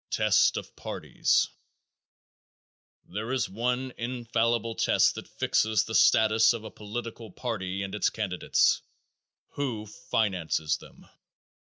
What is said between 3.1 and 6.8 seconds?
is one infallible test that fixes the status of a